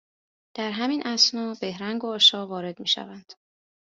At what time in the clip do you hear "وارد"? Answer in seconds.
2.47-2.79